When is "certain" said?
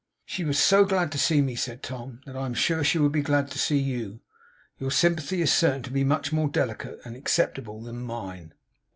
5.53-5.83